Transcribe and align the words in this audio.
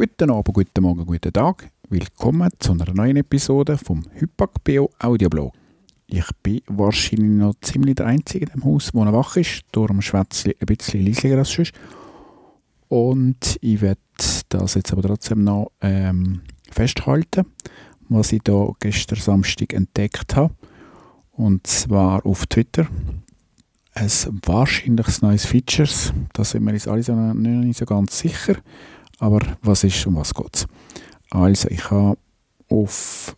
Guten 0.00 0.30
Abend, 0.30 0.54
guten 0.54 0.82
Morgen, 0.82 1.04
guten 1.04 1.30
Tag. 1.30 1.70
Willkommen 1.90 2.48
zu 2.58 2.72
einer 2.72 2.90
neuen 2.94 3.18
Episode 3.18 3.76
vom 3.76 4.02
Hypak 4.14 4.64
Bio 4.64 4.88
Audioblog. 4.98 5.52
Ich 6.06 6.24
bin 6.42 6.62
wahrscheinlich 6.68 7.28
noch 7.28 7.54
ziemlich 7.60 7.96
der 7.96 8.06
Einzige 8.06 8.46
in 8.46 8.52
dem 8.52 8.64
Haus, 8.64 8.92
der 8.92 9.04
noch 9.04 9.12
wach 9.12 9.36
ist. 9.36 9.60
Darum 9.72 10.00
schwätze 10.00 10.52
ich 10.52 10.56
ein 10.62 10.64
bisschen 10.64 11.04
leiser 11.04 11.36
als 11.36 11.52
sonst. 11.52 11.74
Und 12.88 13.58
ich 13.60 13.82
werde 13.82 14.00
das 14.48 14.72
jetzt 14.72 14.90
aber 14.90 15.02
trotzdem 15.02 15.44
noch 15.44 15.70
ähm, 15.82 16.40
festhalten, 16.70 17.44
was 18.08 18.32
ich 18.32 18.40
da 18.42 18.70
gestern 18.80 19.18
Samstag 19.18 19.74
entdeckt 19.74 20.34
habe. 20.34 20.54
Und 21.32 21.66
zwar 21.66 22.24
auf 22.24 22.46
Twitter. 22.46 22.88
Ein 23.92 24.08
wahrscheinliches 24.46 25.20
neues 25.20 25.44
Features. 25.44 26.14
Da 26.32 26.42
sind 26.42 26.64
wir 26.64 26.72
uns 26.72 26.88
alle 26.88 27.02
so 27.02 27.14
nicht 27.14 27.78
so 27.78 27.84
ganz 27.84 28.18
sicher. 28.18 28.56
Aber 29.20 29.40
was 29.62 29.84
ist 29.84 30.06
und 30.06 30.16
was 30.16 30.34
geht 30.34 30.66
Also, 31.30 31.68
ich 31.68 31.90
habe 31.90 32.18
auf, 32.68 33.36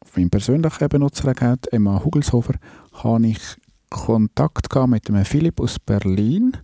auf 0.00 0.16
meinem 0.16 0.30
persönlichen 0.30 0.88
Benutzeraccount, 0.88 1.72
Emma 1.72 2.02
Hugelshofer, 2.02 2.54
habe 2.92 3.26
ich 3.26 3.40
Kontakt 3.90 4.70
gehabt 4.70 4.90
mit 4.90 5.08
dem 5.08 5.24
Philipp 5.24 5.60
aus 5.60 5.78
Berlin. 5.78 6.56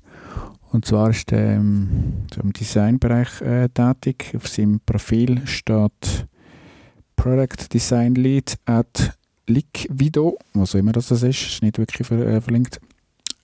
Und 0.70 0.86
zwar 0.86 1.10
ist 1.10 1.30
er 1.30 1.56
ähm, 1.56 2.24
im 2.42 2.52
Designbereich 2.52 3.42
äh, 3.42 3.68
tätig. 3.68 4.32
Auf 4.34 4.48
seinem 4.48 4.80
Profil 4.80 5.46
steht 5.46 6.26
Product 7.14 7.68
Design 7.72 8.14
Lead 8.14 8.56
at 8.64 9.18
Liquido, 9.46 10.38
was 10.54 10.74
auch 10.74 10.78
immer 10.78 10.92
das 10.92 11.10
ist, 11.10 11.24
ist 11.24 11.62
nicht 11.62 11.78
wirklich 11.78 12.10
äh, 12.10 12.40
verlinkt. 12.40 12.80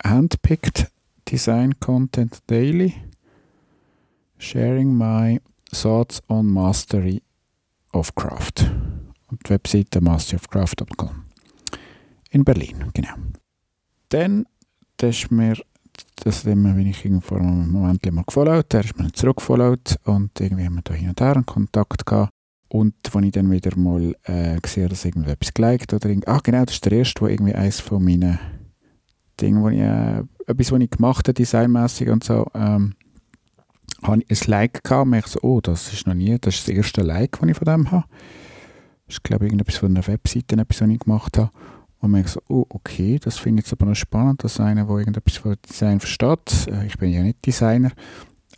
Handpicked 0.02 0.90
Design 1.28 1.78
Content 1.78 2.38
Daily. 2.46 2.94
Sharing 4.38 4.96
my 4.96 5.40
thoughts 5.72 6.22
on 6.28 6.46
mastery 6.46 7.22
of 7.92 8.14
craft. 8.14 8.70
Und 9.30 9.46
die 9.46 9.50
Webseite 9.50 10.00
masteryofcraft.com. 10.00 11.24
In 12.30 12.44
Berlin, 12.44 12.90
genau. 12.94 13.14
Dann, 14.10 14.46
das 14.96 15.16
ist 15.16 15.30
mir, 15.30 15.56
das 16.16 16.44
immer, 16.44 16.76
wenn 16.76 16.86
ich 16.86 17.06
vor 17.22 17.38
einem 17.38 17.70
Moment 17.70 18.10
mal 18.12 18.24
gefollowt, 18.24 18.72
der 18.72 18.84
ist 18.84 18.98
mir 18.98 19.12
zurückgefollowt 19.12 19.96
und 20.04 20.40
irgendwie 20.40 20.64
haben 20.64 20.76
wir 20.76 20.82
da 20.82 20.94
hin 20.94 21.08
und 21.08 21.20
her 21.20 21.34
einen 21.34 21.46
Kontakt 21.46 22.06
gehabt. 22.06 22.32
Und 22.68 22.94
wenn 23.12 23.24
ich 23.24 23.32
dann 23.32 23.50
wieder 23.50 23.76
mal 23.76 24.14
äh, 24.24 24.58
gesehen 24.60 24.88
dass 24.88 25.04
irgendwie 25.04 25.30
etwas 25.30 25.54
geliked 25.54 25.92
oder 25.92 26.08
irgendwie, 26.08 26.28
ah 26.28 26.40
genau, 26.42 26.64
das 26.64 26.74
ist 26.74 26.84
der 26.84 26.92
erste, 26.92 27.22
wo 27.22 27.26
irgendwie 27.26 27.54
eins 27.54 27.80
von 27.80 28.04
meinen 28.04 28.38
Dingen, 29.40 29.62
wo 29.62 29.68
ich, 29.68 29.78
äh, 29.78 30.22
etwas, 30.46 30.72
was 30.72 30.80
ich 30.80 30.90
gemacht 30.90 31.28
habe, 31.28 31.34
designmäßig 31.34 32.10
und 32.10 32.24
so, 32.24 32.46
ähm, 32.54 32.94
habe 34.02 34.22
ich 34.26 34.42
ein 34.42 34.50
Like 34.50 34.84
gehabt 34.84 35.06
und 35.06 35.14
ich 35.14 35.26
so, 35.26 35.40
oh, 35.42 35.60
das 35.60 35.92
ist 35.92 36.06
noch 36.06 36.14
nie, 36.14 36.38
das 36.38 36.56
ist 36.56 36.68
das 36.68 36.74
erste 36.74 37.02
Like, 37.02 37.38
das 37.40 37.48
ich 37.48 37.56
von 37.56 37.64
dem 37.64 37.90
habe. 37.90 38.04
Das 39.06 39.16
ist, 39.16 39.24
glaube 39.24 39.46
ich, 39.46 39.52
irgendetwas 39.52 39.76
von 39.76 39.96
einer 39.96 40.06
Webseite, 40.06 40.56
etwas, 40.56 40.80
was 40.80 40.88
ich 40.88 40.98
gemacht 40.98 41.38
habe. 41.38 41.50
Und 42.00 42.14
ich 42.14 42.28
so, 42.28 42.40
oh, 42.48 42.64
okay, 42.68 43.18
das 43.18 43.38
finde 43.38 43.60
ich 43.60 43.66
jetzt 43.66 43.72
aber 43.72 43.86
noch 43.86 43.96
spannend, 43.96 44.44
dass 44.44 44.60
einer, 44.60 44.84
der 44.84 44.96
irgendetwas 44.98 45.38
von 45.38 45.56
Design 45.68 45.98
versteht, 45.98 46.68
äh, 46.70 46.86
ich 46.86 46.96
bin 46.98 47.12
ja 47.12 47.22
nicht 47.22 47.44
Designer, 47.44 47.90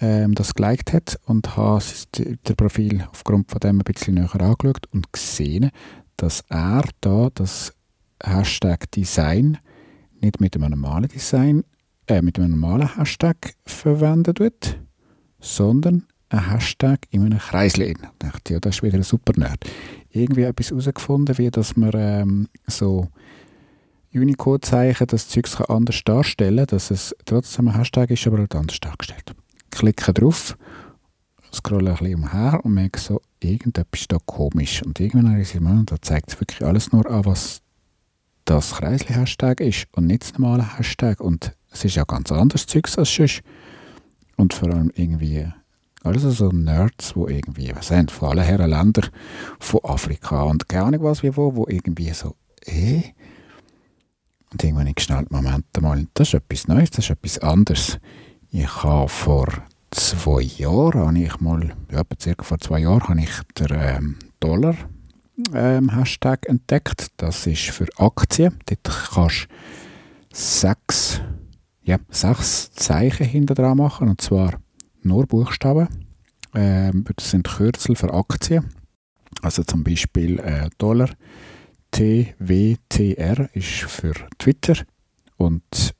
ähm, 0.00 0.34
das 0.34 0.55
geliked 0.55 0.92
hat 0.92 1.19
und 1.24 1.56
habe 1.56 1.82
das 2.42 2.56
Profil 2.56 3.06
aufgrund 3.10 3.50
von 3.50 3.60
dem 3.60 3.80
ein 3.80 3.84
bisschen 3.84 4.14
näher 4.14 4.41
angeschaut 4.41 4.86
und 4.92 5.12
gesehen, 5.12 5.70
dass 6.16 6.44
er 6.48 6.84
da 7.00 7.28
das 7.32 7.72
Hashtag 8.22 8.91
Design 8.91 9.58
nicht 10.20 10.41
mit 10.41 10.54
einem 10.54 10.70
normalen 10.70 11.08
Design, 11.08 11.64
äh, 12.06 12.20
mit 12.20 12.38
einem 12.38 12.50
normalen 12.50 12.97
Hashtag 12.97 13.54
verwendet 13.64 14.38
wird, 14.38 14.78
sondern 15.41 16.06
ein 16.28 16.50
Hashtag 16.50 17.00
in 17.10 17.24
einem 17.24 17.38
Kreisel. 17.38 17.94
Da 17.94 18.10
dachte 18.19 18.55
ja, 18.55 18.60
das 18.60 18.77
ist 18.77 18.83
wieder 18.83 18.96
ein 18.96 19.02
super 19.02 19.33
Nerd. 19.36 19.64
Irgendwie 20.10 20.42
etwas 20.42 20.70
herausgefunden, 20.70 21.38
wie 21.38 21.50
dass 21.50 21.77
man 21.77 21.91
ähm, 21.94 22.48
so 22.66 23.08
Unicode-Zeichen, 24.12 25.06
das 25.06 25.28
Zeug 25.28 25.48
anders 25.69 26.03
darstellen 26.04 26.66
dass 26.66 26.91
es 26.91 27.15
trotzdem 27.25 27.69
ein 27.69 27.76
Hashtag 27.76 28.10
ist, 28.10 28.26
aber 28.26 28.38
halt 28.38 28.54
anders 28.54 28.81
dargestellt. 28.81 29.34
Klicke 29.70 30.12
drauf, 30.12 30.56
scrolle 31.53 31.91
ein 31.91 31.97
bisschen 31.97 32.15
umher 32.16 32.60
und 32.65 32.75
merke 32.75 32.98
so, 32.98 33.20
irgendetwas 33.41 34.06
da 34.09 34.19
komisch. 34.25 34.82
Und 34.82 34.98
irgendwann 35.00 35.31
habe 35.31 35.42
ich 35.42 35.53
gesagt, 35.53 35.92
da 35.92 36.03
zeigt 36.03 36.32
es 36.32 36.41
wirklich 36.41 36.65
alles 36.65 36.92
nur 36.92 37.09
an, 37.09 37.25
was 37.25 37.62
das 38.44 38.72
Kreisli-Hashtag 38.72 39.60
ist 39.60 39.86
und 39.92 40.06
nicht 40.06 40.22
das 40.22 40.38
normale 40.38 40.78
Hashtag. 40.78 41.20
Und 41.20 41.53
es 41.70 41.84
ist 41.84 41.94
ja 41.94 42.04
ganz 42.04 42.32
anderes 42.32 42.66
Zeug 42.66 42.88
als 42.97 43.15
sonst. 43.15 43.42
Und 44.41 44.55
vor 44.55 44.71
allem 44.71 44.91
irgendwie 44.95 45.47
alles 46.03 46.23
so 46.23 46.49
Nerds, 46.49 47.15
wo 47.15 47.28
irgendwie, 47.28 47.73
was 47.75 47.89
sind, 47.89 48.11
von 48.11 48.31
allen 48.31 48.45
Herren 48.45 48.71
Ländern, 48.71 49.11
von 49.59 49.81
Afrika 49.84 50.45
und 50.45 50.67
gar 50.67 50.91
nicht 50.91 51.03
was 51.03 51.23
wie 51.23 51.37
wo, 51.37 51.55
wo 51.55 51.67
irgendwie 51.69 52.11
so, 52.15 52.37
eh? 52.65 53.03
Und 54.51 54.65
irgendwann 54.65 54.84
habe 54.84 54.91
ich 54.91 54.95
geschnallt, 54.97 55.31
Moment 55.31 55.67
mal, 55.78 56.06
das 56.15 56.28
ist 56.28 56.34
etwas 56.34 56.69
Neues, 56.69 56.91
das 56.91 57.05
ist 57.05 57.11
etwas 57.11 57.39
anderes. 57.41 57.99
Ich 58.51 58.83
habe 58.83 59.09
vor 59.09 59.47
zwei 59.91 60.41
Jahren, 60.41 61.07
habe 61.07 61.19
ich 61.19 61.39
mal, 61.41 61.75
ja, 61.93 62.03
circa 62.19 62.43
vor 62.43 62.59
zwei 62.59 62.81
Jahren, 62.81 63.09
habe 63.09 63.21
ich 63.21 63.43
den 63.59 63.78
ähm, 63.78 64.17
Dollar 64.41 64.75
ähm, 65.55 65.95
Hashtag 65.95 66.49
entdeckt. 66.49 67.09
Das 67.19 67.47
ist 67.47 67.71
für 67.71 67.87
Aktien. 67.99 68.59
Dort 68.65 69.11
kannst 69.12 69.49
du 69.51 70.34
sechs 70.34 71.21
ja, 71.82 71.98
sechs 72.10 72.72
Zeichen 72.72 73.26
hinter 73.26 73.54
dran 73.54 73.78
machen, 73.78 74.08
und 74.08 74.20
zwar 74.20 74.60
nur 75.02 75.26
Buchstaben. 75.26 75.88
Ähm, 76.54 77.04
das 77.16 77.30
sind 77.30 77.46
Kürzel 77.46 77.96
für 77.96 78.12
Aktien. 78.12 78.68
Also 79.42 79.62
zum 79.62 79.84
Beispiel 79.84 80.38
äh, 80.41 80.68
Dollar. 80.78 81.10
TWTR 81.91 83.48
ist 83.54 83.66
für 83.66 84.14
Twitter. 84.38 84.74
Und 85.36 85.94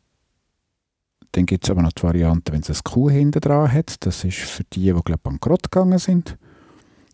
dann 1.32 1.46
gibt 1.46 1.64
es 1.64 1.70
aber 1.70 1.82
noch 1.82 1.92
die 1.92 2.02
Variante, 2.02 2.52
wenn 2.52 2.60
es 2.60 2.70
ein 2.70 2.84
Q 2.84 3.10
hinter 3.10 3.41
dran 3.41 3.72
hat. 3.72 4.04
Das 4.04 4.24
ist 4.24 4.38
für 4.38 4.64
die, 4.64 4.92
die 4.92 5.00
glaub, 5.04 5.22
bankrott 5.22 5.70
gegangen 5.70 5.98
sind. 5.98 6.36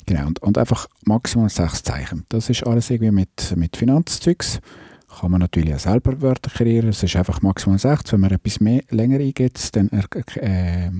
Genau, 0.06 0.26
und, 0.26 0.40
und 0.40 0.56
einfach 0.56 0.88
maximal 1.04 1.48
sechs 1.48 1.82
Zeichen. 1.82 2.24
Das 2.28 2.48
ist 2.48 2.66
alles 2.66 2.90
irgendwie 2.90 3.12
mit, 3.12 3.56
mit 3.56 3.76
Finanzzeugs 3.76 4.60
kann 5.08 5.30
man 5.30 5.40
natürlich 5.40 5.74
auch 5.74 5.78
selber 5.78 6.20
Wörter 6.20 6.50
kreieren. 6.50 6.88
Es 6.88 7.02
ist 7.02 7.16
einfach 7.16 7.42
maximal 7.42 7.78
6. 7.78 8.12
Wenn 8.12 8.20
man 8.20 8.30
etwas 8.32 8.60
mehr 8.60 8.82
länger 8.90 9.18
eingeht, 9.18 9.74
dann 9.76 9.88
äh, 9.88 10.90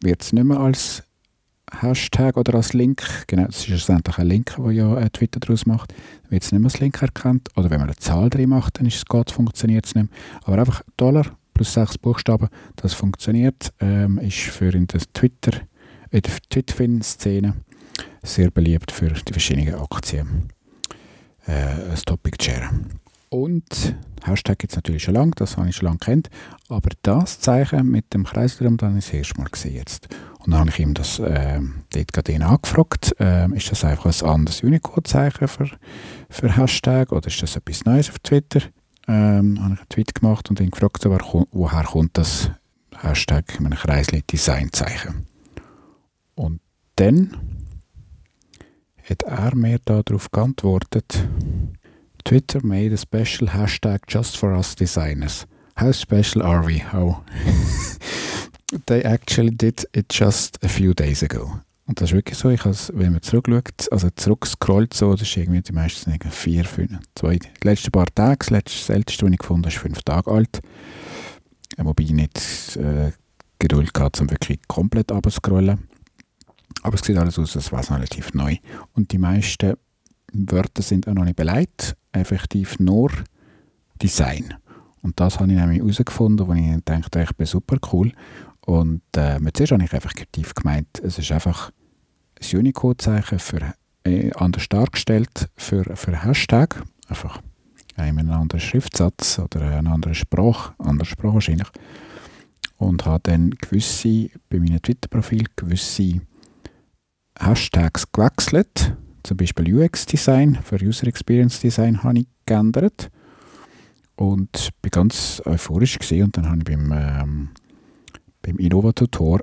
wird 0.00 0.22
es 0.22 0.32
nicht 0.32 0.44
mehr 0.44 0.60
als 0.60 1.02
Hashtag 1.70 2.36
oder 2.36 2.54
als 2.54 2.72
Link, 2.72 3.02
genau, 3.26 3.46
das 3.46 3.58
ist 3.58 3.66
schlussendlich 3.66 4.18
ein 4.18 4.26
Link, 4.26 4.56
den 4.56 4.70
ja 4.70 4.98
äh, 4.98 5.10
Twitter 5.10 5.40
daraus 5.40 5.66
macht, 5.66 5.92
dann 6.22 6.30
wird 6.30 6.42
es 6.42 6.52
nicht 6.52 6.60
mehr 6.60 6.66
als 6.66 6.80
Link 6.80 7.00
erkannt. 7.02 7.48
Oder 7.56 7.70
wenn 7.70 7.78
man 7.78 7.88
eine 7.88 7.96
Zahl 7.96 8.30
drin 8.30 8.48
macht, 8.48 8.78
dann 8.78 8.86
ist 8.86 8.96
es 8.96 9.04
geht, 9.04 9.30
funktioniert 9.30 9.86
es 9.86 9.94
nicht 9.94 10.10
mehr. 10.10 10.18
Aber 10.44 10.58
einfach 10.58 10.82
Dollar 10.96 11.26
plus 11.52 11.74
sechs 11.74 11.98
Buchstaben, 11.98 12.48
das 12.76 12.94
funktioniert, 12.94 13.72
ähm, 13.80 14.18
ist 14.18 14.38
für 14.38 14.72
in 14.72 14.86
der 14.86 15.00
Twitter, 15.12 15.60
in 16.10 16.22
der 16.22 16.32
Twitfin-Szene 16.48 17.54
sehr 18.22 18.50
beliebt 18.50 18.92
für 18.92 19.08
die 19.08 19.32
verschiedenen 19.32 19.74
Aktien 19.74 20.48
äh, 21.46 21.52
ein 21.52 21.96
Topic 22.06 22.38
zu 22.38 22.50
sharen. 22.50 23.00
Und 23.30 23.96
Hashtag 24.24 24.58
gibt 24.58 24.72
es 24.72 24.76
natürlich 24.76 25.02
schon 25.02 25.14
lange, 25.14 25.32
das 25.36 25.56
habe 25.56 25.68
ich 25.68 25.76
schon 25.76 25.86
lange 25.86 25.98
kennt. 25.98 26.30
Aber 26.68 26.88
das 27.02 27.40
Zeichen 27.40 27.90
mit 27.90 28.12
dem 28.14 28.24
Kreis 28.24 28.58
drum, 28.58 28.76
dann 28.76 28.96
ist 28.96 29.08
das 29.08 29.14
erste 29.14 29.38
Mal 29.38 29.48
gesehen 29.48 29.74
jetzt. 29.74 30.08
Und 30.40 30.52
dann 30.52 30.60
habe 30.60 30.70
ich 30.70 30.78
ihm 30.78 30.94
das 30.94 31.18
äh, 31.18 31.60
dort 31.92 32.12
gerade 32.12 32.46
angefragt, 32.46 33.14
äh, 33.20 33.50
ist 33.54 33.70
das 33.70 33.84
einfach 33.84 34.06
ein 34.06 34.28
anderes 34.28 34.62
Unicode-Zeichen 34.62 35.48
für, 35.48 35.70
für 36.30 36.56
Hashtag 36.56 37.12
oder 37.12 37.26
ist 37.26 37.42
das 37.42 37.56
etwas 37.56 37.84
Neues 37.84 38.08
auf 38.08 38.18
Twitter? 38.20 38.60
Ähm, 39.06 39.62
habe 39.62 39.74
ich 39.74 39.80
einen 39.80 39.88
Tweet 39.88 40.14
gemacht 40.14 40.48
und 40.48 40.60
ihn 40.60 40.70
gefragt, 40.70 41.04
woher 41.04 41.84
kommt 41.84 42.16
das 42.16 42.50
Hashtag 42.96 43.60
mit 43.60 43.72
einem 43.72 43.78
Kreisli 43.78 44.22
Designzeichen. 44.22 45.26
Und 46.34 46.60
dann 46.96 47.36
hat 49.08 49.22
er 49.22 49.54
mir 49.54 49.78
darauf 49.84 50.30
geantwortet, 50.30 51.26
Twitter 52.28 52.60
made 52.62 52.92
a 52.92 52.98
special 52.98 53.48
hashtag 53.48 54.00
just 54.06 54.36
for 54.36 54.52
us 54.52 54.74
designers. 54.74 55.46
How 55.76 55.92
special 55.92 56.42
are 56.42 56.62
we? 56.62 56.76
How? 56.76 57.24
They 58.86 59.02
actually 59.02 59.52
did 59.56 59.86
it 59.94 60.10
just 60.10 60.62
a 60.62 60.68
few 60.68 60.92
days 60.92 61.22
ago. 61.22 61.60
Und 61.86 61.98
das 61.98 62.10
ist 62.10 62.16
wirklich 62.16 62.36
so, 62.36 62.50
ich 62.50 62.66
has, 62.66 62.92
wenn 62.94 63.12
man 63.12 63.22
zurückschaut, 63.22 63.90
also 63.90 64.10
zurückscrollt 64.10 64.92
so, 64.92 65.12
das 65.12 65.22
ist 65.22 65.38
irgendwie 65.38 65.62
die 65.62 65.72
meisten 65.72 66.18
vier, 66.30 66.66
fünf, 66.66 66.98
zwei, 67.14 67.38
die 67.38 67.48
letzten 67.66 67.92
paar 67.92 68.14
Tage, 68.14 68.36
das 68.40 68.50
letzte, 68.50 68.92
älteste, 68.92 69.24
was 69.24 69.32
ich 69.32 69.38
gefunden 69.38 69.62
habe, 69.62 69.74
ist 69.74 69.80
fünf 69.80 70.02
Tage 70.02 70.30
alt. 70.30 70.60
Wobei 71.78 72.02
ich 72.02 72.12
nicht 72.12 72.76
äh, 72.76 73.12
Geduld 73.58 73.94
gehabt 73.94 74.20
um 74.20 74.30
wirklich 74.30 74.58
komplett 74.68 75.12
abzuscrollen. 75.12 75.88
Aber 76.82 76.94
es 76.94 77.00
sieht 77.00 77.16
alles 77.16 77.38
aus, 77.38 77.56
als 77.56 77.72
wäre 77.72 77.80
es 77.80 77.90
relativ 77.90 78.34
neu. 78.34 78.56
Und 78.92 79.12
die 79.12 79.18
meisten 79.18 79.76
Wörter 80.34 80.82
sind 80.82 81.08
auch 81.08 81.14
noch 81.14 81.24
nicht 81.24 81.36
beleidigt, 81.36 81.96
effektiv 82.12 82.78
nur 82.78 83.10
Design. 84.02 84.54
Und 85.02 85.20
das 85.20 85.38
habe 85.40 85.50
ich 85.52 85.58
nämlich 85.58 85.78
herausgefunden, 85.78 86.46
wo 86.46 86.52
ich 86.54 86.84
dachte, 86.84 87.22
ich 87.22 87.36
bin 87.36 87.46
super 87.46 87.76
cool. 87.92 88.12
Und 88.60 89.02
äh, 89.16 89.38
zuerst 89.54 89.72
habe 89.72 89.84
ich 89.84 89.92
effektiv 89.92 90.54
gemeint, 90.54 90.88
es 91.02 91.18
ist 91.18 91.32
einfach 91.32 91.70
das 92.34 92.52
Unicode-Zeichen 92.52 93.38
äh, 94.04 94.30
anders 94.34 94.68
dargestellt 94.68 95.48
für, 95.56 95.84
für 95.96 96.24
Hashtag. 96.24 96.82
Einfach 97.08 97.40
einen 97.96 98.30
anderen 98.30 98.60
Schriftsatz 98.60 99.38
oder 99.38 99.78
eine 99.78 99.90
andere 99.90 100.14
Sprache, 100.14 100.74
andere 100.78 101.06
Sprache 101.06 101.34
wahrscheinlich. 101.34 101.68
Und 102.76 103.06
habe 103.06 103.20
dann 103.24 103.50
gewisse, 103.50 104.30
bei 104.48 104.58
meinem 104.58 104.80
Twitter-Profil 104.80 105.46
gewisse 105.56 106.20
Hashtags 107.38 108.10
gewechselt. 108.12 108.96
Zum 109.28 109.36
Beispiel 109.36 109.74
UX-Design, 109.74 110.54
für 110.54 110.82
User 110.82 111.06
Experience 111.06 111.60
Design 111.60 112.02
habe 112.02 112.20
ich 112.20 112.26
geändert. 112.46 113.10
Und 114.16 114.70
bin 114.80 114.90
ganz 114.90 115.42
euphorisch 115.44 115.98
gesehen 115.98 116.24
und 116.24 116.38
dann 116.38 116.48
habe 116.48 116.60
ich 116.60 116.64
beim, 116.64 116.90
ähm, 116.92 117.50
beim 118.40 118.56
Innovatutor, 118.56 119.40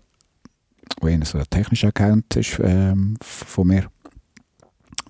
wo 0.99 1.07
eher 1.07 1.23
so 1.23 1.37
ein 1.37 1.43
technischer 1.51 1.89
Account 1.89 2.35
ist 2.35 2.59
ähm, 2.63 3.15
von 3.21 3.67
mir, 3.67 3.91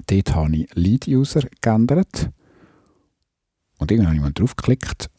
dort 0.08 0.36
habe 0.36 0.54
ich 0.58 0.76
Lead-User 0.76 1.44
geändert. 1.62 2.30
Und 3.78 3.92
irgendwann 3.92 4.08
habe 4.08 4.18
ich 4.18 4.24
mal 4.24 4.34
draufgeklickt 4.34 5.10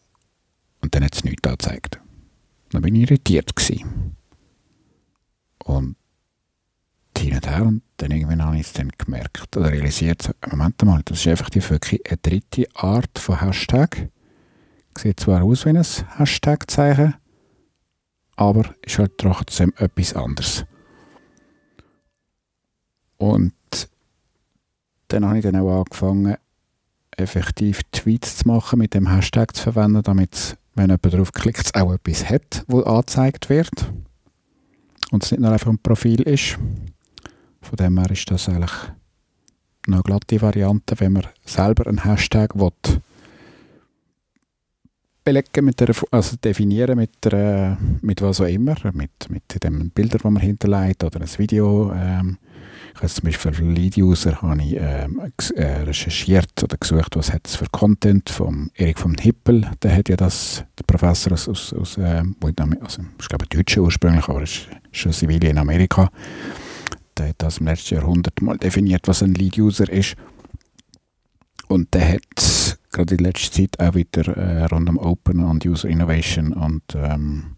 und 0.83 0.95
dann 0.95 1.03
hat 1.03 1.15
es 1.15 1.25
nichts 1.25 1.49
angezeigt. 1.49 1.99
Dann 2.73 2.83
bin 2.83 2.95
ich 2.95 3.05
irritiert 3.05 3.57
gewesen. 3.57 4.17
Und 5.65 5.97
hin 7.17 7.35
und 7.35 7.47
her 7.47 7.63
und 7.63 7.86
dann 7.97 8.11
irgendwann 8.11 8.45
habe 8.45 8.57
ich 8.57 8.67
es 8.67 8.73
dann 8.73 8.91
gemerkt 8.99 9.57
oder 9.57 9.73
realisiert, 9.73 10.31
Moment 10.51 10.83
mal, 10.85 11.03
das 11.05 11.21
ist 11.21 11.29
einfach 11.29 11.51
wirklich 11.53 12.03
eine 12.09 12.19
dritte 12.19 12.67
Art 12.75 13.19
von 13.19 13.41
Hashtag. 13.41 14.09
Sieht 14.97 15.21
zwar 15.21 15.43
aus 15.43 15.65
wie 15.65 15.71
ein 15.71 15.85
Hashtag-Zeichen, 16.17 17.15
aber 18.37 18.75
ist 18.83 18.99
halt 18.99 19.19
trotzdem 19.19 19.73
etwas 19.77 20.15
anderes. 20.15 20.65
Und 23.19 23.55
dann 25.09 25.25
habe 25.25 25.39
ich 25.39 25.43
dann 25.43 25.57
auch 25.57 25.81
angefangen, 25.81 26.37
effektiv 27.17 27.81
Tweets 27.93 28.39
zu 28.39 28.49
machen, 28.49 28.79
mit 28.79 28.95
dem 28.95 29.09
Hashtag 29.09 29.57
zu 29.57 29.63
verwenden, 29.63 30.03
damit, 30.03 30.59
wenn 30.75 30.91
jemand 30.91 31.13
drauf 31.15 31.33
klickt, 31.33 31.67
es 31.67 31.75
auch 31.75 31.93
etwas 31.93 32.29
hat, 32.29 32.65
wo 32.67 32.83
angezeigt 32.83 33.49
wird. 33.49 33.93
Und 35.11 35.25
es 35.25 35.31
nicht 35.31 35.41
nur 35.41 35.53
einfach 35.53 35.71
ein 35.71 35.79
Profil 35.79 36.23
ist. 36.23 36.59
Von 37.69 37.77
dem 37.77 37.99
her 37.99 38.11
ist 38.13 38.31
das 38.31 38.49
eigentlich 38.49 38.71
eine 39.89 40.03
glatte 40.03 40.41
Variante, 40.41 40.95
wenn 41.01 41.15
man 41.15 41.27
selber 41.45 41.89
einen 41.89 42.05
Hashtag 42.05 42.55
will, 42.55 42.71
belegen 45.25 45.65
mit 45.65 45.81
der, 45.81 45.93
also 46.13 46.37
definieren 46.37 46.97
mit, 46.97 47.11
der, 47.25 47.77
mit 48.03 48.23
was 48.23 48.41
auch 48.41 48.47
immer, 48.47 48.77
mit, 48.93 49.29
mit 49.29 49.65
dem 49.65 49.91
Bildern, 49.91 50.21
die 50.23 50.31
man 50.31 50.43
hinterlegt 50.43 51.03
oder 51.03 51.21
ein 51.21 51.39
Video. 51.39 51.93
Ähm, 51.93 52.39
ich 52.95 53.03
habe 53.03 53.09
zum 53.09 53.25
Beispiel 53.25 53.53
für 53.53 53.65
Lead-User 53.65 54.39
ähm, 54.45 55.21
äh, 55.57 55.63
recherchiert 55.83 56.63
oder 56.63 56.77
gesucht, 56.77 57.17
was 57.17 57.33
es 57.43 57.57
für 57.57 57.67
Content 57.73 58.31
vom 58.31 58.71
Erik 58.75 59.01
von 59.01 59.17
Hippel. 59.19 59.69
Der 59.83 59.97
hat 59.97 60.09
ja 60.09 60.17
das, 60.17 60.65
der 60.79 60.85
Professor 60.85 61.33
aus, 61.33 61.49
aus, 61.49 61.73
aus 61.75 61.99
äh, 61.99 62.23
also, 62.81 63.03
ich 63.21 63.29
glaube 63.29 63.47
Deutscher 63.49 63.83
ursprünglich, 63.83 64.29
aber 64.29 64.43
ist 64.43 64.69
schon 64.93 65.13
Zivil 65.13 65.43
in 65.45 65.59
Amerika 65.59 66.09
der 67.19 67.29
hat 67.31 67.37
das 67.39 67.59
im 67.59 67.67
letzten 67.67 67.95
Jahrhundert 67.97 68.43
mal 68.43 68.59
definiert, 68.59 69.09
was 69.09 69.23
ein 69.23 69.35
Lead-User 69.35 69.91
ist. 69.91 70.17
Und 71.69 71.95
der 71.95 72.15
hat 72.15 72.79
gerade 72.97 73.15
in 73.15 73.25
letzter 73.25 73.53
Zeit 73.53 73.81
auch 73.81 73.95
wieder 73.95 74.37
äh, 74.37 74.65
rund 74.65 74.89
um 74.89 74.99
Open 74.99 75.41
und 75.41 75.67
User 75.67 75.89
Innovation 75.89 76.53
und 76.53 76.83
ähm, 76.95 77.57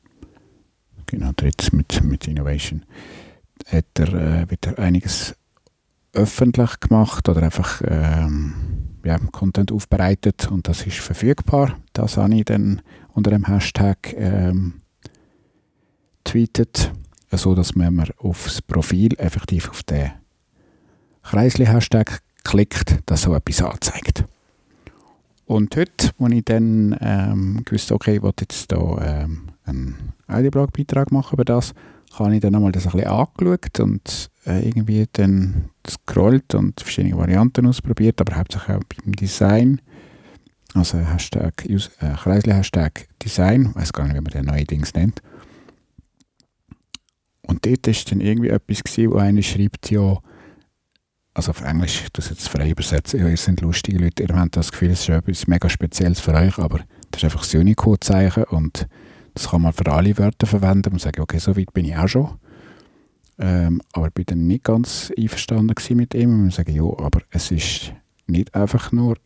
genau, 1.06 1.31
drittens 1.37 1.72
mit, 1.72 2.02
mit 2.02 2.26
Innovation, 2.26 2.84
hat 3.66 3.87
er 3.99 4.14
äh, 4.14 4.50
wieder 4.50 4.78
einiges 4.78 5.37
öffentlich 6.12 6.81
gemacht 6.81 7.28
oder 7.28 7.43
einfach 7.43 7.82
ähm, 7.87 8.54
ja, 9.04 9.19
Content 9.19 9.70
aufbereitet 9.70 10.50
und 10.50 10.66
das 10.66 10.87
ist 10.87 10.99
verfügbar. 10.99 11.78
Das 11.93 12.16
habe 12.16 12.34
ich 12.34 12.44
dann 12.46 12.82
unter 13.12 13.31
dem 13.31 13.46
Hashtag 13.46 14.12
ähm, 14.16 14.81
tweetet 16.25 16.93
so 17.32 17.54
dass 17.54 17.76
wenn 17.76 17.94
man 17.94 18.08
aufs 18.19 18.62
Profil 18.62 19.14
effektiv 19.19 19.69
auf 19.69 19.82
den 19.82 20.12
Kreisli-Hashtag 21.22 22.20
klickt, 22.44 23.00
dass 23.06 23.22
so 23.22 23.34
etwas 23.34 23.62
anzeigt. 23.62 24.25
Und 25.44 25.75
heute, 25.76 26.10
als 26.19 26.32
ich 26.32 26.44
dann 26.44 26.96
ähm, 27.00 27.62
gewusst 27.64 27.92
okay, 27.92 28.16
ich 28.16 28.22
will 28.22 28.32
jetzt 28.40 28.70
hier 28.70 28.98
ähm, 29.02 29.48
einen 29.64 30.12
Audioblog-Beitrag 30.26 31.10
machen 31.10 31.34
über 31.34 31.44
das, 31.44 31.75
habe 32.14 32.34
ich 32.34 32.40
dann 32.40 32.52
nochmal 32.52 32.72
das 32.72 32.86
ein 32.86 32.92
bisschen 32.92 33.08
angeschaut 33.08 33.80
und 33.80 34.30
äh, 34.46 34.66
irgendwie 34.66 35.06
dann 35.12 35.70
gescrollt 35.82 36.54
und 36.54 36.80
verschiedene 36.80 37.16
Varianten 37.16 37.66
ausprobiert, 37.66 38.20
aber 38.20 38.36
hauptsächlich 38.36 38.76
auch 38.76 38.82
beim 38.84 39.12
Design. 39.12 39.80
Also 40.75 40.98
Hashtag, 40.98 41.64
äh, 41.66 41.78
Kreisli-Hashtag 42.14 43.08
Design, 43.22 43.69
ich 43.70 43.76
weiß 43.76 43.92
gar 43.92 44.04
nicht, 44.04 44.16
wie 44.16 44.20
man 44.20 44.32
den 44.32 44.44
neuen 44.44 44.66
Dings 44.66 44.92
nennt. 44.94 45.22
Und 47.49 47.65
dort 47.67 47.87
war 47.87 47.95
dann 48.11 48.21
irgendwie 48.21 48.50
etwas, 48.50 48.99
wo 48.99 49.17
einer 49.17 49.43
schreibt, 49.43 49.91
ja, 49.91 50.19
also 51.35 51.50
auf 51.50 51.62
Englisch, 51.62 52.05
das 52.12 52.31
jetzt 52.31 52.49
frei 52.49 52.71
übersetzen, 52.71 53.21
ja, 53.21 53.29
ihr 53.29 53.37
seid 53.37 53.61
lustige 53.61 53.99
Leute, 53.99 54.23
ihr 54.23 54.35
habt 54.35 54.56
das 54.56 54.71
Gefühl, 54.71 54.91
es 54.91 55.00
ist 55.00 55.09
etwas 55.09 55.47
mega 55.47 55.69
Spezielles 55.69 56.21
für 56.21 56.35
euch, 56.35 56.59
aber 56.59 56.81
das 57.11 57.23
ist 57.23 57.25
einfach 57.25 57.41
das 57.41 57.55
Unicode-Zeichen 57.55 58.45
und 58.45 58.87
das 59.35 59.49
kann 59.49 59.62
man 59.62 59.73
für 59.73 59.91
alle 59.91 60.17
Wörter 60.19 60.47
verwenden 60.47 60.93
und 60.93 61.00
sagen, 61.00 61.23
okay, 61.23 61.39
so 61.39 61.56
weit 61.56 61.73
bin 61.73 61.87
ich 61.87 61.97
auch 61.97 62.09
schon. 62.09 62.29
Ähm, 63.39 63.81
aber 63.93 64.09
ich 64.09 64.15
bin 64.15 64.27
dann 64.27 64.47
nicht 64.47 64.65
ganz 64.65 65.12
einverstanden 65.17 65.75
mit 65.97 66.15
ihm 66.15 66.43
und 66.43 66.53
sagen, 66.53 66.75
ja, 66.75 66.83
aber 66.83 67.23
es 67.31 67.50
ist 67.50 67.93
nicht 68.27 68.55
einfach 68.55 68.93
nur 68.93 69.17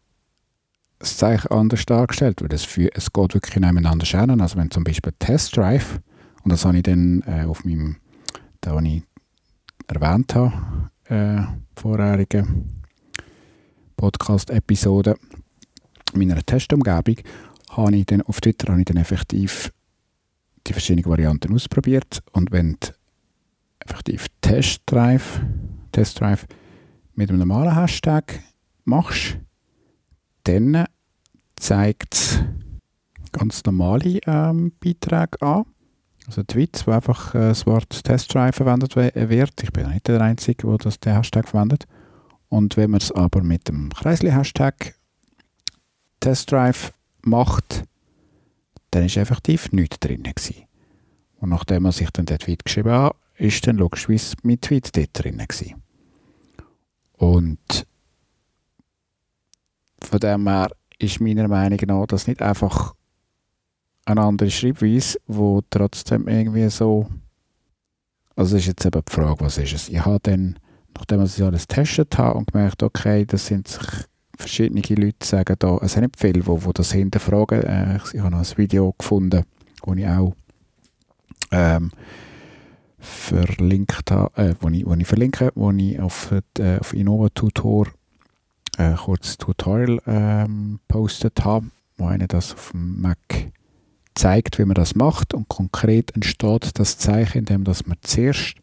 das 0.99 1.17
Zeichen 1.17 1.51
anders 1.51 1.85
dargestellt, 1.87 2.43
weil 2.43 2.53
es, 2.53 2.65
für, 2.65 2.95
es 2.95 3.13
geht 3.13 3.35
wirklich 3.35 3.57
nebeneinander 3.57 4.07
hin. 4.07 4.41
Also 4.41 4.59
wenn 4.59 4.71
zum 4.71 4.85
Beispiel 4.85 5.13
Test 5.19 5.57
Drive, 5.57 5.99
und 6.45 6.53
das 6.53 6.65
habe 6.65 6.77
ich 6.77 6.83
dann 6.83 7.23
äh, 7.27 7.45
auf 7.45 7.65
meinem 7.65 7.97
da 8.63 8.79
ich 8.79 9.03
erwähnt 9.89 10.35
habe, 10.35 10.91
äh, 11.05 11.43
vorherigen 11.77 12.83
Podcast-Episode, 13.97 15.17
meiner 16.15 16.41
Testumgebung, 16.43 17.17
habe 17.71 17.97
ich 17.97 18.07
dann 18.07 18.23
auf 18.23 18.41
Twitter 18.41 18.69
habe 18.73 18.81
ich 18.81 18.87
dann 18.87 18.97
effektiv 18.97 19.73
die 20.67 20.73
verschiedenen 20.73 21.11
Varianten 21.11 21.53
ausprobiert 21.53 22.23
und 22.33 22.53
wenn 22.53 22.77
du 22.81 22.89
effektiv 23.81 24.29
Testdrive, 24.41 25.41
Testdrive 25.91 26.47
mit 27.15 27.31
einem 27.31 27.41
normalen 27.41 27.75
Hashtag 27.75 28.41
machst, 28.85 29.39
dann 30.45 30.87
zeigt 31.57 32.15
es 32.15 32.45
ganz 33.33 33.65
normale 33.65 34.21
ähm, 34.27 34.73
Beiträge 34.79 35.43
an. 35.43 35.65
Also 36.27 36.43
Tweets, 36.45 36.87
wo 36.87 36.93
einfach 36.93 37.35
äh, 37.35 37.49
das 37.49 37.67
Wort 37.67 38.05
Testdrive 38.05 38.55
verwendet 38.55 38.97
wird. 38.97 39.63
Ich 39.63 39.73
bin 39.73 39.89
nicht 39.91 40.09
der 40.09 40.21
Einzige, 40.21 40.67
der 40.67 40.79
das 40.79 41.01
den 41.01 41.15
Hashtag 41.15 41.49
verwendet. 41.49 41.87
Und 42.49 42.77
wenn 42.77 42.91
man 42.91 43.01
es 43.01 43.11
aber 43.11 43.43
mit 43.43 43.69
dem 43.69 43.91
Kreisli-Hashtag 43.91 44.95
Testdrive 46.21 46.93
macht, 47.23 47.85
dann 48.91 49.05
ist 49.05 49.17
effektiv 49.17 49.73
nichts 49.73 49.99
drin 50.01 50.23
gewesen. 50.23 50.65
Und 51.41 51.49
nachdem 51.49 51.85
man 51.85 51.93
sich 51.93 52.11
dann 52.11 52.27
den 52.27 52.39
Tweet 52.39 52.65
geschrieben 52.65 52.93
hat, 52.93 53.17
ist 53.37 53.67
dann 53.67 53.77
logischerweise 53.77 54.37
mein 54.43 54.61
Tweet 54.61 54.97
dort 54.97 55.11
drin 55.13 55.39
gewesen. 55.39 55.83
Und 57.15 57.87
von 60.01 60.21
dem 60.21 60.47
her 60.47 60.71
ist 60.99 61.21
meiner 61.21 61.49
Meinung 61.49 61.79
nach 61.87 62.07
das 62.07 62.27
nicht 62.27 62.43
einfach 62.43 62.95
eine 64.05 64.21
andere 64.21 64.51
Schreibweise, 64.51 65.19
wo 65.27 65.63
trotzdem 65.71 66.29
irgendwie 66.29 66.69
so. 66.71 67.07
Also 68.35 68.57
ist 68.57 68.67
jetzt 68.67 68.85
eben 68.87 69.03
die 69.07 69.13
Frage, 69.13 69.45
was 69.45 69.59
ist 69.59 69.75
es? 69.75 69.89
Ich 69.89 70.05
habe 70.05 70.19
dann, 70.23 70.59
nachdem 70.95 71.23
ich 71.23 71.43
alles 71.43 71.69
getestet 71.69 72.17
habe 72.17 72.39
und 72.39 72.51
gemerkt, 72.51 72.83
okay, 72.83 73.27
das 73.27 73.47
sind 73.47 73.69
sich 73.69 73.87
verschiedene 74.39 74.81
Leute 74.81 75.27
sagen 75.27 75.57
da, 75.59 75.79
es 75.83 75.93
sind 75.93 76.03
nicht 76.03 76.19
viele, 76.19 76.41
die, 76.41 76.59
die 76.59 76.73
das 76.73 76.93
hinterfragen. 76.93 77.63
Äh, 77.63 77.99
ich 78.13 78.21
habe 78.21 78.31
noch 78.31 78.39
ein 78.39 78.59
Video 78.59 78.95
gefunden, 78.99 79.45
wo 79.85 79.95
ich 79.95 80.07
auch 80.07 80.35
ähm, 81.51 81.91
verlinkt 82.99 84.11
habe, 84.11 84.43
äh, 84.43 84.55
wo, 84.61 84.69
ich, 84.71 84.87
wo 84.87 84.95
ich 84.95 85.07
verlinke, 85.07 85.53
wo 85.55 85.71
ich 85.71 86.01
auf, 86.01 86.33
äh, 86.59 86.79
auf 86.79 86.95
Innova 86.95 87.29
Tutor 87.29 87.89
äh, 88.79 88.95
kurz 88.95 89.37
Tutorial 89.37 90.01
ähm, 90.07 90.81
postet 90.89 91.45
habe, 91.45 91.67
wo 91.99 92.07
einer 92.07 92.27
das 92.27 92.55
auf 92.55 92.71
dem 92.73 93.01
Mac 93.01 93.53
zeigt, 94.15 94.59
wie 94.59 94.65
man 94.65 94.75
das 94.75 94.95
macht 94.95 95.35
und 95.35 95.49
konkret 95.49 96.15
entsteht 96.15 96.79
das 96.79 96.99
Zeichen, 96.99 97.39
indem 97.39 97.65
dass 97.65 97.87
man 97.87 97.97
zuerst 98.03 98.57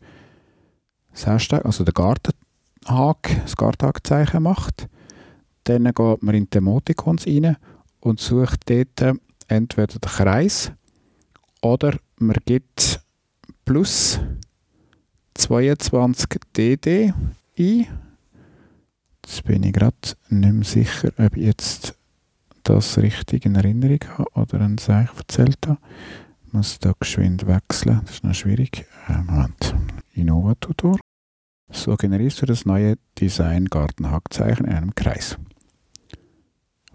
das 1.12 1.26
Hashtag, 1.26 1.66
also 1.66 1.84
den 1.84 1.94
Gartenhag, 1.94 3.18
das 3.42 3.56
Gartenhag-Zeichen 3.58 4.44
macht. 4.44 4.88
Dann 5.66 5.84
geht 5.86 6.24
man 6.24 6.36
in 6.36 6.50
die 6.50 6.58
Emoticons 6.58 7.28
rein 7.28 7.58
und 8.00 8.20
sucht 8.20 8.70
dort 8.70 9.18
entweder 9.48 9.88
den 9.88 10.02
Kreis 10.02 10.72
oder 11.62 11.98
man 12.18 12.38
gibt 12.46 13.02
Plus 13.66 14.20
22DD 15.38 17.14
ein. 17.58 17.88
Jetzt 19.26 19.44
bin 19.44 19.64
ich 19.64 19.74
gerade 19.74 19.96
nicht 20.30 20.54
mehr 20.54 20.64
sicher, 20.64 21.12
ob 21.18 21.38
ich 21.38 21.46
jetzt 21.46 21.99
das 22.70 22.98
richtig 23.00 23.46
in 23.46 23.56
Erinnerung 23.56 24.00
habe 24.18 24.30
oder 24.36 24.62
ein 24.62 24.78
Zeichen 24.78 25.18
erzählt 25.18 25.58
habe. 25.68 25.80
Ich 26.46 26.54
muss 26.54 26.80
da 26.80 26.94
geschwind 27.00 27.48
wechseln, 27.48 28.02
das 28.06 28.16
ist 28.16 28.24
noch 28.24 28.34
schwierig. 28.34 28.86
Äh, 29.08 29.18
Moment. 29.24 29.76
Innova 30.14 30.56
Tutor. 30.60 31.00
So 31.72 31.96
generierst 31.96 32.42
du 32.42 32.46
das 32.46 32.66
neue 32.66 32.96
Design 33.20 33.66
Gartenhackzeichen 33.66 34.66
in 34.66 34.74
einem 34.74 34.96
Kreis. 34.96 35.38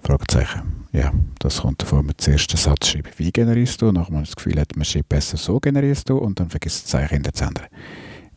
Fragezeichen. 0.02 0.86
Ja, 0.92 1.12
das 1.38 1.62
kommt 1.62 1.82
davon 1.82 2.06
mit 2.06 2.24
dem 2.24 2.34
ersten 2.34 2.56
Satz 2.56 2.88
schreiben. 2.88 3.10
Wie 3.16 3.32
generierst 3.32 3.80
du? 3.82 3.90
Nachdem 3.90 4.14
man 4.14 4.24
das 4.24 4.36
Gefühl 4.36 4.60
hat, 4.60 4.76
man 4.76 4.84
schreibt 4.84 5.08
besser 5.08 5.36
so 5.36 5.58
generierst 5.58 6.08
du 6.08 6.18
und 6.18 6.38
dann 6.38 6.50
vergisst 6.50 6.84
das 6.84 6.90
Zeichen 6.90 7.14
hinter 7.14 7.32
zu 7.32 7.44
ändern. 7.44 7.66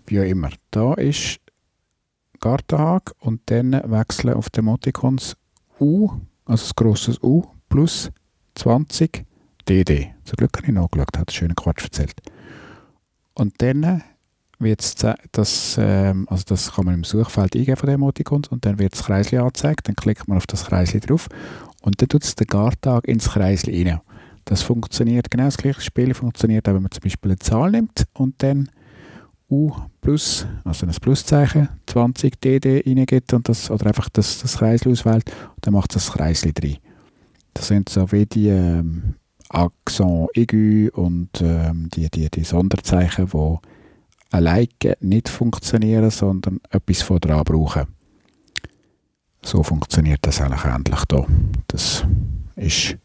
Wie 0.06 0.20
auch 0.20 0.24
immer. 0.24 0.50
Da 0.72 0.94
ist 0.94 1.39
Gartenhag 2.39 3.12
und 3.20 3.41
dann 3.48 3.74
wechseln 3.74 4.34
auf 4.34 4.50
den 4.50 4.63
Emoticons 4.63 5.36
U, 5.79 6.10
also 6.47 6.63
das 6.63 6.75
grosse 6.75 7.17
U, 7.23 7.43
plus 7.69 8.09
20 8.55 9.25
DD. 9.67 10.13
Zum 10.23 10.37
Glück 10.37 10.57
habe 10.57 10.67
ich 10.67 10.73
nachgeschaut, 10.73 11.17
hat 11.17 11.31
schönen 11.31 11.55
Quatsch 11.55 11.83
erzählt. 11.83 12.15
Und 13.33 13.53
dann 13.61 14.03
wird 14.59 15.03
das, 15.33 15.77
ähm, 15.79 16.27
also 16.29 16.43
das 16.47 16.73
kann 16.73 16.85
man 16.85 16.95
im 16.95 17.03
Suchfeld 17.03 17.55
eingeben 17.55 17.77
von 17.77 17.87
den 17.87 17.95
Emoticons 17.95 18.47
und 18.47 18.65
dann 18.65 18.79
wird 18.79 18.93
das 18.93 19.03
Kreisli 19.03 19.37
angezeigt, 19.37 19.87
dann 19.87 19.95
klickt 19.95 20.27
man 20.27 20.37
auf 20.37 20.47
das 20.47 20.65
Kreisli 20.65 20.99
drauf 20.99 21.27
und 21.81 22.01
dann 22.01 22.09
tut 22.09 22.23
es 22.23 22.33
den 22.33 22.47
Gartag 22.47 23.07
ins 23.07 23.29
Kreisli 23.29 23.83
rein. 23.83 24.01
Das 24.45 24.63
funktioniert 24.63 25.29
genau 25.29 25.45
das 25.45 25.57
gleiche 25.57 25.81
Spiel 25.81 26.13
funktioniert, 26.13 26.67
auch 26.67 26.73
wenn 26.73 26.81
man 26.81 26.91
zum 26.91 27.03
Beispiel 27.03 27.31
eine 27.31 27.39
Zahl 27.39 27.71
nimmt 27.71 28.05
und 28.13 28.41
dann 28.41 28.69
U 29.49 29.71
plus, 30.01 30.45
also 30.65 30.85
ein 30.85 30.93
Pluszeichen, 30.93 31.69
20 31.85 32.41
DD 32.41 32.83
reingibt 32.85 33.33
und 33.33 33.47
das, 33.47 33.71
oder 33.71 33.87
einfach 33.87 34.09
das, 34.09 34.41
das 34.41 34.57
Kreisli 34.57 34.91
auswählt 34.91 35.31
dann 35.61 35.73
macht 35.73 35.95
das 35.95 36.11
Kreisli 36.11 36.53
drin. 36.53 36.77
Das 37.53 37.67
sind 37.67 37.89
so 37.89 38.11
wie 38.11 38.25
die 38.25 38.49
ähm, 38.49 39.15
Accent 39.49 40.29
aigu 40.35 40.89
und 40.93 41.29
ähm, 41.41 41.89
die, 41.93 42.09
die, 42.09 42.29
die 42.29 42.43
Sonderzeichen, 42.43 43.27
die 43.27 43.57
alleine 44.31 44.67
nicht 44.99 45.29
funktionieren, 45.29 46.09
sondern 46.09 46.59
etwas 46.69 47.01
von 47.01 47.19
dran 47.19 47.43
brauchen. 47.45 47.87
So 49.41 49.63
funktioniert 49.63 50.19
das 50.23 50.41
eigentlich 50.41 50.65
ähnlich 50.65 50.99
hier. 51.09 51.25
Das 51.67 52.05
ist 52.57 52.97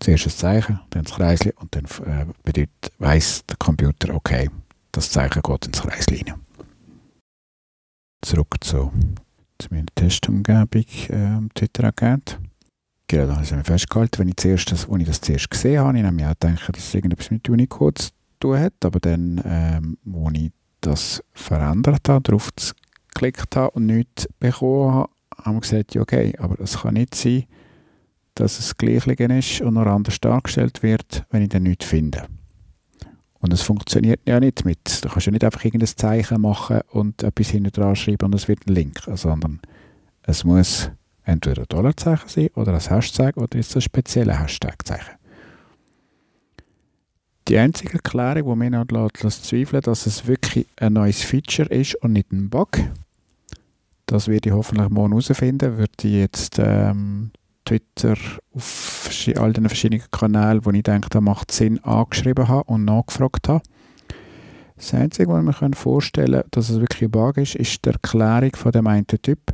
zuerst 0.00 0.26
ein 0.26 0.30
Zeichen, 0.30 0.80
dann 0.90 1.04
das 1.04 1.14
Kreisli 1.14 1.52
und 1.60 1.74
dann 1.74 1.84
äh, 1.84 2.26
bedeutet, 2.42 2.92
weiss 2.98 3.44
der 3.46 3.56
Computer, 3.56 4.14
okay, 4.14 4.50
das 4.98 5.10
Zeichen 5.10 5.42
geht 5.42 5.66
ins 5.66 5.80
Kreisli 5.80 6.24
rein. 6.26 6.40
Zurück 8.20 8.56
zu, 8.60 8.92
zu 9.58 9.68
meiner 9.70 9.86
Testumgebung 9.94 10.84
äh, 11.08 11.48
Twitter-Account. 11.54 12.40
Genau, 13.06 13.26
da 13.26 13.36
habe 13.36 13.44
ich 13.44 13.66
festgehalten, 13.66 14.18
wenn 14.18 14.28
ich, 14.28 14.36
zuerst 14.36 14.72
das, 14.72 14.88
als 14.88 15.00
ich 15.00 15.06
das 15.06 15.20
zuerst 15.20 15.50
gesehen 15.50 15.80
habe, 15.80 15.98
ich 15.98 16.04
habe 16.04 16.14
mir 16.14 16.28
auch 16.28 16.38
gedacht, 16.38 16.76
dass 16.76 16.84
es 16.84 16.94
irgendetwas 16.94 17.30
mit 17.30 17.48
Unicode 17.48 18.02
zu 18.02 18.10
tun 18.40 18.58
hat, 18.58 18.74
aber 18.84 18.98
dann, 18.98 19.40
ähm, 19.44 19.98
als 20.04 20.38
ich 20.38 20.50
das 20.80 21.22
verändert 21.32 22.08
habe, 22.08 22.22
darauf 22.22 22.50
geklickt 23.14 23.54
habe 23.54 23.70
und 23.70 23.86
nichts 23.86 24.28
bekommen 24.40 24.94
habe, 24.94 25.10
haben 25.42 25.56
wir 25.56 25.60
gesagt, 25.60 25.94
ja, 25.94 26.02
okay, 26.02 26.34
aber 26.38 26.60
es 26.60 26.80
kann 26.80 26.94
nicht 26.94 27.14
sein, 27.14 27.44
dass 28.34 28.58
es 28.58 28.76
gleich 28.76 29.06
ist 29.06 29.60
und 29.60 29.74
noch 29.74 29.86
anders 29.86 30.20
dargestellt 30.20 30.82
wird, 30.82 31.24
wenn 31.30 31.42
ich 31.42 31.48
dann 31.50 31.62
nichts 31.62 31.86
finde. 31.86 32.26
Und 33.40 33.52
es 33.52 33.62
funktioniert 33.62 34.20
ja 34.26 34.40
nicht 34.40 34.64
mit. 34.64 35.04
Du 35.04 35.08
kannst 35.08 35.26
ja 35.26 35.32
nicht 35.32 35.44
einfach 35.44 35.64
irgendein 35.64 35.88
Zeichen 35.88 36.40
machen 36.40 36.80
und 36.90 37.22
etwas 37.22 37.50
hinten 37.50 37.70
dran 37.70 37.94
schreiben 37.94 38.26
und 38.26 38.34
es 38.34 38.48
wird 38.48 38.66
ein 38.66 38.74
Link, 38.74 39.00
sondern 39.14 39.60
es 40.22 40.44
muss 40.44 40.90
entweder 41.24 41.62
ein 41.62 41.68
Dollarzeichen 41.68 42.28
sein 42.28 42.50
oder 42.54 42.74
ein 42.74 42.80
Hashtag 42.80 43.36
oder 43.36 43.58
ist 43.58 43.76
ein 43.76 43.82
spezielles 43.82 44.38
Hashtag-Zeichen. 44.38 45.14
Die 47.46 47.56
einzige 47.56 47.94
Erklärung, 47.94 48.50
die 48.50 48.56
mich 48.58 48.70
noch 48.70 49.12
lässt, 49.22 49.44
zweifeln 49.44 49.82
dass 49.82 50.06
es 50.06 50.26
wirklich 50.26 50.66
ein 50.76 50.94
neues 50.94 51.22
Feature 51.22 51.68
ist 51.70 51.94
und 51.96 52.12
nicht 52.12 52.30
ein 52.32 52.50
Bug, 52.50 52.78
das 54.08 54.26
werde 54.26 54.48
ich 54.48 54.54
hoffentlich 54.54 54.88
morgen 54.88 55.12
herausfinden, 55.12 55.78
würde 55.78 55.92
ich 56.02 56.12
jetzt 56.12 56.58
ähm, 56.58 57.30
Twitter 57.68 58.16
auf 58.54 59.10
all 59.36 59.52
den 59.52 59.68
verschiedenen 59.68 60.10
Kanälen, 60.10 60.64
wo 60.64 60.70
ich 60.70 60.82
denke, 60.82 61.10
da 61.10 61.20
macht 61.20 61.52
Sinn, 61.52 61.82
angeschrieben 61.84 62.48
habe 62.48 62.64
und 62.64 62.86
nachgefragt 62.86 63.48
habe. 63.48 63.62
Das 64.76 64.94
Einzige, 64.94 65.30
was 65.30 65.44
ich 65.44 65.60
mir 65.60 65.76
vorstellen 65.76 66.40
kann, 66.40 66.50
dass 66.52 66.70
es 66.70 66.80
wirklich 66.80 67.02
ein 67.02 67.10
Bug 67.10 67.36
ist, 67.36 67.56
ist 67.56 67.84
die 67.84 67.90
Erklärung 67.90 68.54
von 68.54 68.72
dem 68.72 68.86
einen 68.86 69.06
Typ, 69.06 69.52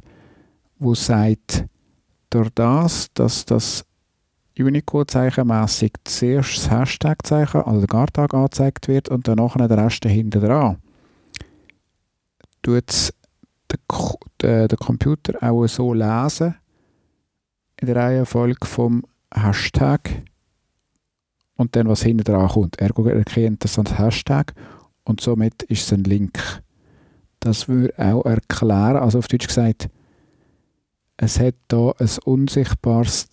wo 0.78 0.94
sagt, 0.94 1.64
durch 2.30 2.50
das, 2.54 3.09
dass 3.14 3.44
das 3.47 3.85
Unicode-zeichenmässig 4.59 5.94
zuerst 6.04 6.56
das 6.59 6.71
Hashtag-Zeichen, 6.71 7.62
also 7.62 7.80
der 7.80 7.88
Gartag 7.88 8.33
angezeigt 8.33 8.87
wird 8.87 9.09
und 9.09 9.26
dann 9.26 9.38
nachher 9.38 9.66
der 9.66 9.78
Rest 9.78 10.04
hinten 10.04 10.40
dran, 10.40 10.76
tut 12.62 12.88
es 12.88 13.12
der 14.40 14.68
Computer 14.78 15.42
auch 15.42 15.66
so 15.66 15.92
lesen 15.94 16.54
in 17.80 17.86
der 17.86 17.96
Reihenfolge 17.96 18.66
vom 18.66 19.04
Hashtag 19.32 20.22
und 21.56 21.76
dann 21.76 21.88
was 21.88 22.02
hinten 22.02 22.24
dran 22.24 22.48
kommt. 22.48 22.78
Er 22.78 22.90
erkennt 22.96 23.64
das 23.64 23.78
als 23.78 23.98
Hashtag 23.98 24.54
und 25.04 25.20
somit 25.20 25.62
ist 25.64 25.82
es 25.86 25.92
ein 25.92 26.04
Link. 26.04 26.62
Das 27.40 27.68
würde 27.68 27.92
auch 27.98 28.24
erklären, 28.24 28.96
also 28.96 29.18
auf 29.18 29.28
Deutsch 29.28 29.46
gesagt, 29.46 29.88
es 31.16 31.38
hat 31.38 31.54
hier 31.70 31.94
ein 31.98 32.10
unsichtbares, 32.24 33.28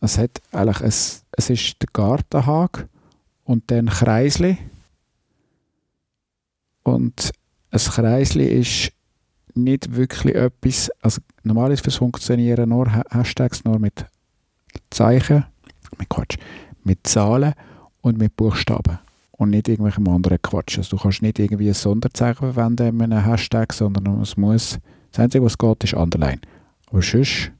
es 0.00 0.18
hat 0.18 0.42
eigentlich 0.52 0.80
ein, 0.80 0.88
es 0.88 1.50
ist 1.50 1.76
der 1.80 1.88
Gartenhag 1.92 2.88
und 3.44 3.70
dann 3.70 3.86
Kreisli 3.86 4.58
und 6.82 7.32
ein 7.70 7.78
Kreisli 7.78 8.46
ist 8.46 8.92
nicht 9.54 9.94
wirklich 9.94 10.34
etwas, 10.34 10.90
also 11.00 11.20
normalerweise 11.42 11.90
funktionieren 11.90 12.68
nur 12.68 12.90
Hashtags 13.10 13.64
nur 13.64 13.78
mit 13.78 14.06
Zeichen, 14.90 15.44
mit 15.98 16.08
Quatsch, 16.08 16.36
mit 16.82 17.06
Zahlen 17.06 17.54
und 18.00 18.18
mit 18.18 18.36
Buchstaben 18.36 18.98
und 19.32 19.50
nicht 19.50 19.68
irgendwelchem 19.68 20.08
anderen 20.08 20.40
Quatsch. 20.42 20.78
Also 20.78 20.96
du 20.96 21.02
kannst 21.02 21.22
nicht 21.22 21.38
irgendwie 21.38 21.68
ein 21.68 21.74
Sonderzeichen 21.74 22.52
verwenden 22.52 22.88
in 22.88 23.02
einem 23.02 23.24
Hashtag, 23.24 23.72
sondern 23.72 24.20
es 24.20 24.36
muss, 24.36 24.78
das 25.10 25.20
Einzige, 25.20 25.44
was 25.44 25.58
geht, 25.58 25.84
ist 25.84 25.94
Underline. 25.94 26.40
Aber 26.86 27.02
sonst 27.02 27.52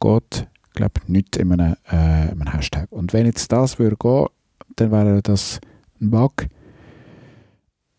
geht, 0.00 0.48
glaube 0.74 0.92
ich, 1.02 1.08
nichts 1.08 1.38
in 1.38 1.52
einem, 1.52 1.76
äh, 1.90 2.32
in 2.32 2.40
einem 2.40 2.52
Hashtag. 2.52 2.90
Und 2.90 3.12
wenn 3.12 3.26
jetzt 3.26 3.52
das 3.52 3.78
würde 3.78 3.96
gehen, 3.96 4.26
dann 4.76 4.90
wäre 4.90 5.22
das 5.22 5.60
ein 6.00 6.10
Bug, 6.10 6.46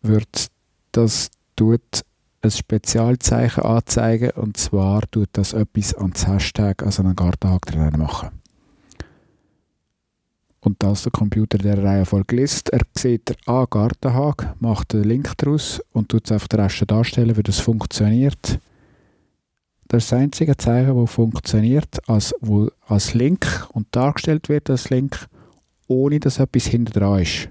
wird 0.02 0.48
das 0.92 1.30
tut 1.56 2.02
ein 2.42 2.50
Spezialzeichen 2.50 3.62
anzeigen 3.62 4.30
und 4.30 4.56
zwar 4.56 5.02
tut 5.10 5.28
das 5.32 5.52
etwas 5.52 5.94
ans 5.94 6.26
Hashtag, 6.26 6.82
also 6.82 7.02
einen 7.02 7.16
Gartenhaken 7.16 7.72
drin 7.72 8.00
machen. 8.00 8.30
Und 10.60 10.80
das 10.82 11.02
der 11.02 11.12
Computer 11.12 11.58
der 11.58 11.82
Reihenfolge 11.82 12.36
liest, 12.36 12.70
er 12.70 12.82
sieht 12.96 13.28
der 13.28 13.36
A 13.46 13.64
Gartenhag, 13.64 14.54
macht 14.60 14.94
einen 14.94 15.04
Link 15.04 15.32
daraus 15.38 15.82
und 15.92 16.08
tut 16.08 16.26
es 16.26 16.32
einfach 16.32 16.48
den 16.48 16.60
Rest 16.60 16.84
darstellen, 16.86 17.36
wie 17.36 17.42
das 17.42 17.58
funktioniert. 17.58 18.60
Das 19.88 20.04
ist 20.04 20.12
das 20.12 20.18
einzige 20.18 20.56
Zeichen, 20.56 20.96
das 20.96 21.10
funktioniert, 21.10 22.08
als, 22.08 22.32
wo 22.40 22.70
als 22.86 23.12
Link 23.14 23.68
und 23.72 23.88
dargestellt 23.90 24.48
wird 24.48 24.70
als 24.70 24.88
Link, 24.90 25.26
ohne 25.88 26.20
dass 26.20 26.38
etwas 26.38 26.66
hinter 26.66 26.98
dran 26.98 27.22
ist. 27.22 27.48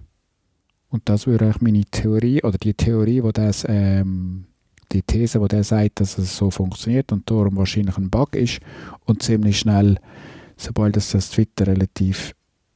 Und 0.89 1.07
das 1.07 1.27
wäre 1.27 1.45
eigentlich 1.45 1.61
meine 1.61 1.85
Theorie, 1.85 2.41
oder 2.43 2.57
die 2.57 2.73
Theorie, 2.73 3.23
wo 3.23 3.31
das 3.31 3.65
ähm, 3.67 4.45
die 4.91 5.01
These, 5.01 5.39
wo 5.41 5.47
der 5.47 5.63
sagt, 5.63 5.99
dass 5.99 6.17
es 6.17 6.35
so 6.35 6.51
funktioniert 6.51 7.11
und 7.11 7.29
darum 7.29 7.55
wahrscheinlich 7.57 7.97
ein 7.97 8.09
Bug 8.09 8.35
ist 8.35 8.59
und 9.05 9.23
ziemlich 9.23 9.59
schnell, 9.59 9.97
sobald 10.57 10.97
es 10.97 11.11
das 11.11 11.31
Twitter 11.31 11.67
relativ 11.67 12.33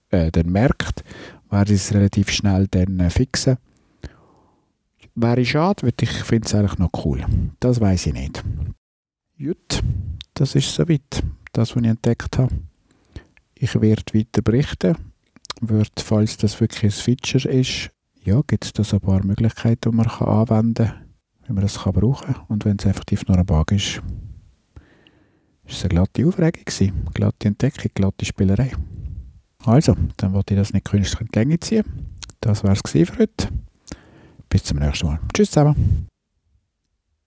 äh, 0.09 0.31
dann 0.31 0.51
merkt, 0.51 1.03
werde 1.49 1.73
ich 1.73 1.81
es 1.81 1.93
relativ 1.93 2.31
schnell 2.31 2.67
dann 2.67 2.99
äh, 2.99 3.09
fixen. 3.09 3.57
Wäre 5.15 5.45
schade, 5.45 5.83
weil 5.83 5.93
ich 6.01 6.09
finde 6.09 6.47
es 6.47 6.55
eigentlich 6.55 6.77
noch 6.77 7.05
cool. 7.05 7.25
Das 7.59 7.79
weiß 7.79 8.07
ich 8.07 8.13
nicht. 8.13 8.43
Gut, 9.37 9.81
das 10.33 10.55
ist 10.55 10.73
soweit. 10.73 11.23
Das, 11.53 11.73
was 11.73 11.83
ich 11.83 11.89
entdeckt 11.89 12.37
habe. 12.37 12.53
Ich 13.53 13.79
werde 13.79 14.13
weiter 14.13 14.41
berichten. 14.41 14.97
Wird, 15.61 16.01
falls 16.01 16.35
das 16.35 16.59
wirklich 16.59 16.83
ein 16.83 16.91
Feature 16.91 17.49
ist, 17.49 17.91
ja, 18.25 18.41
gibt 18.45 18.65
es 18.65 18.73
da 18.73 18.83
so 18.83 18.97
ein 18.97 19.01
paar 19.01 19.23
Möglichkeiten, 19.23 19.91
die 19.91 19.95
man 19.95 20.07
anwenden 20.07 20.87
kann 20.87 21.04
wie 21.47 21.53
man 21.53 21.61
das 21.61 21.79
kann 21.79 21.93
brauchen 21.93 22.33
kann. 22.33 22.43
Und 22.47 22.65
wenn 22.65 22.77
es 22.77 22.85
effektiv 22.85 23.27
nur 23.27 23.37
ein 23.37 23.45
Bug 23.45 23.71
ist, 23.71 24.01
ist 25.65 25.77
es 25.77 25.83
eine 25.83 25.89
glatte 25.89 26.27
Aufregung 26.27 26.63
gewesen. 26.65 27.07
Glatte 27.13 27.47
Entdeckung, 27.47 27.91
glatte 27.93 28.25
Spielerei. 28.25 28.71
Also, 29.65 29.95
dann 30.17 30.33
wollte 30.33 30.53
ich 30.53 30.59
das 30.59 30.73
nicht 30.73 30.85
künstlich 30.85 31.21
in 31.21 31.27
die 31.27 31.39
Länge 31.39 31.59
ziehen. 31.59 31.83
Das 32.39 32.63
war 32.63 32.73
es 32.73 32.81
für 32.85 33.19
heute. 33.19 33.47
Bis 34.49 34.63
zum 34.63 34.79
nächsten 34.79 35.07
Mal. 35.07 35.19
Tschüss 35.33 35.51
zusammen. 35.51 36.07